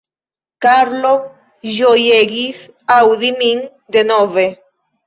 [0.65, 1.11] Karlo
[1.75, 2.65] ĝojegis
[2.99, 3.65] aŭdi min
[3.99, 4.53] denove.